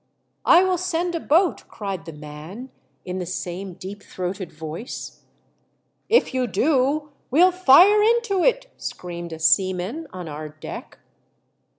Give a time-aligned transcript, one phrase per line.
[0.45, 2.71] "I will send a boat!" cried the man,
[3.05, 5.21] in the same deep throated voice.
[5.67, 10.97] *' If you do we'll fire into it!" screamed a seaman on our deck.